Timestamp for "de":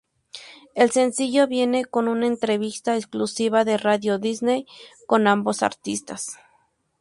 3.65-3.77